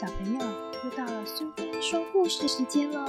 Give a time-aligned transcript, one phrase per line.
[0.00, 0.38] 小朋友，
[0.84, 3.04] 又到了苏菲说故事时间喽！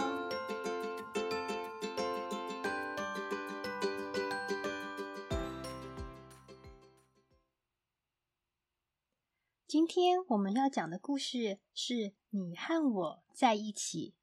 [9.67, 11.93] 今天我们要讲的故事是
[12.31, 14.15] 《你和我在一起》，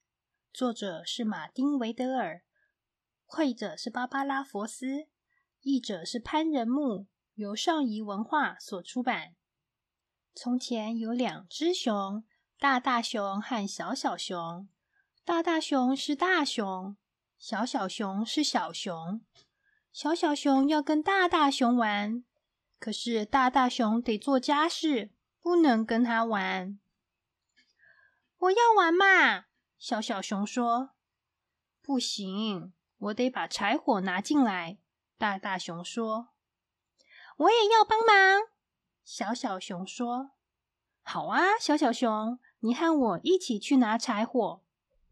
[0.52, 2.42] 作者是马丁·维德尔，
[3.24, 5.06] 绘者是芭芭拉·佛斯，
[5.60, 9.36] 译者是潘仁木，由上仪文化所出版。
[10.34, 12.24] 从前有两只熊。
[12.58, 14.66] 大大熊和小小熊，
[15.26, 16.96] 大大熊是大熊，
[17.38, 19.20] 小小熊是小熊。
[19.92, 22.24] 小小熊要跟大大熊玩，
[22.78, 26.78] 可是大大熊得做家事，不能跟他玩。
[28.38, 29.44] 我要玩嘛，
[29.78, 30.90] 小小熊说。
[31.82, 34.78] 不行，我得把柴火拿进来。
[35.18, 36.28] 大大熊说。
[37.36, 38.48] 我也要帮忙，
[39.04, 40.30] 小小熊说。
[41.02, 42.38] 好啊，小小熊。
[42.60, 44.62] 你和我一起去拿柴火。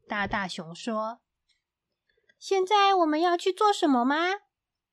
[0.09, 1.21] 大大熊说
[2.39, 4.17] ：“现在我们要去做什么吗？”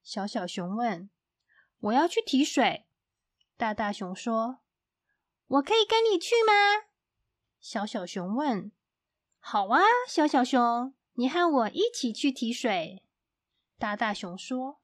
[0.03, 1.09] 小小熊问。
[1.79, 2.87] “我要去提水。”
[3.57, 4.59] 大大熊说。
[5.47, 6.87] “我可以跟你去吗？”
[7.59, 8.71] 小小熊问。
[9.39, 13.03] “好啊，小小熊，你和我一起去提水。”
[13.77, 14.79] 大大熊说。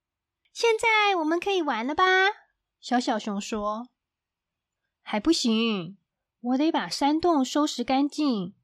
[0.52, 2.04] “现在我们可以玩了吧？”
[2.80, 3.88] 小小熊说。
[5.02, 5.96] “还不行。”
[6.40, 8.54] 我得把山洞收拾干净。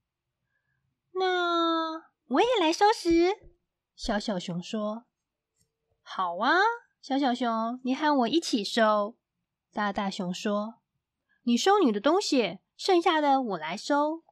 [1.12, 3.36] 那我也来收拾。
[3.94, 5.04] 小小熊说
[6.02, 6.58] ：“好啊，
[7.00, 9.16] 小小熊，你和我一起收。”
[9.72, 10.76] 大大熊说
[11.44, 14.22] ：“你收你的东西，剩下的我来收。”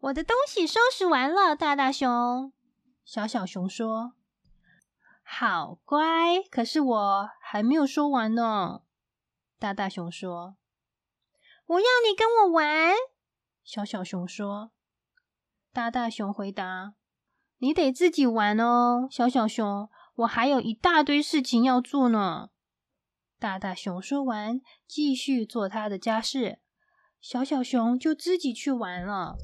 [0.00, 2.52] 我的东西收拾完了，大大熊。
[3.04, 4.12] 小小熊说
[5.22, 8.82] ：“好乖，可是我还没有收完呢。”
[9.58, 10.56] 大大熊说。
[11.70, 12.96] 我要你跟我玩，
[13.62, 14.72] 小小熊说。
[15.72, 16.94] 大大熊回答
[17.58, 22.50] ：“你得自己玩哦，小小熊，我还有一大堆事情要做呢。”
[23.38, 26.58] 大大熊说完，继续做他的家事，
[27.20, 29.36] 小小熊就自己去玩了。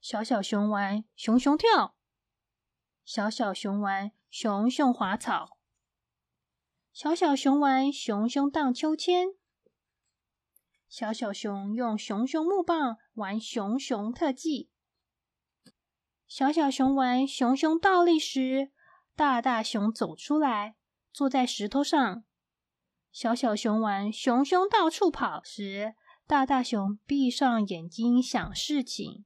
[0.00, 1.96] 小小熊玩熊熊跳，
[3.04, 5.58] 小小熊玩熊熊滑草，
[6.92, 9.37] 小小熊玩熊熊荡秋千。
[10.98, 14.68] 小小熊用熊熊木棒玩熊熊特技。
[16.26, 18.72] 小小熊玩熊熊倒立时，
[19.14, 20.74] 大大熊走出来，
[21.12, 22.24] 坐在石头上。
[23.12, 25.94] 小小熊玩熊熊到处跑时，
[26.26, 29.24] 大大熊闭上眼睛想事情。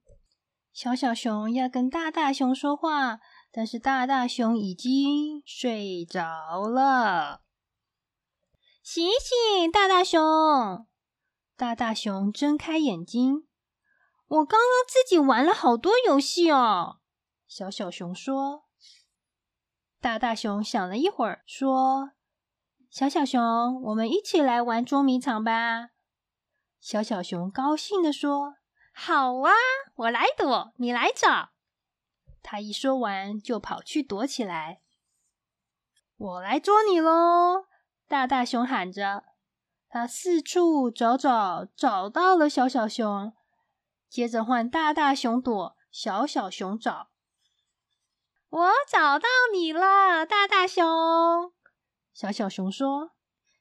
[0.75, 3.19] 小小熊要跟大大熊说话，
[3.51, 7.41] 但是大大熊已经睡着了。
[8.83, 10.87] 醒醒，大大熊！
[11.57, 13.47] 大大熊睁开眼睛，
[14.27, 17.01] 我刚刚自己玩了好多游戏哦。
[17.47, 18.65] 小小熊说。
[20.01, 22.13] 大大熊想了一会儿，说
[22.91, 25.91] ：“小小熊，我们一起来玩捉迷藏吧。”
[26.81, 28.57] 小小熊高兴地说
[28.93, 29.53] ：“好啊，
[29.95, 31.51] 我来躲，你来找。”
[32.43, 34.81] 他一说完，就跑去躲起来。
[36.17, 37.67] 我来捉你喽！
[38.09, 39.32] 大大熊喊着。
[39.95, 43.35] 他四处找找，找到了小小熊。
[44.09, 47.11] 接着换大大熊躲，小小熊找。
[48.49, 51.53] 我找到你了，大大熊。
[52.15, 53.11] 小小熊说：“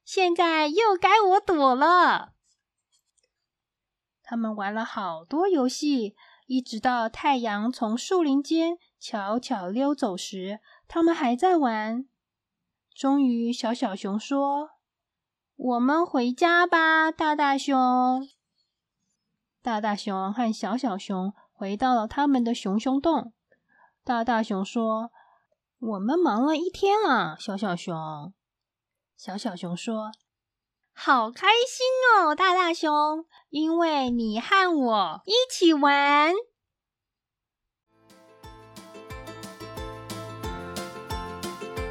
[0.06, 2.32] 现在又该我躲了。”
[4.24, 6.16] 他们玩了好多游戏，
[6.48, 12.06] 一直到太阳从树林间悄悄溜走时，他们还在玩。
[12.96, 14.81] 终于，小小熊说。
[15.64, 18.28] 我们回家吧，大大熊。
[19.62, 23.32] 大大熊和小小熊回到了他们的熊熊洞。
[24.04, 25.12] 大大熊说
[25.78, 28.34] ：“我们忙了一天了。”小小熊，
[29.16, 30.12] 小小熊说
[30.96, 31.86] ：“好开心
[32.18, 36.34] 哦，大大熊，因为你和我一起玩。”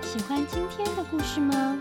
[0.02, 1.80] 喜欢今天的故事吗？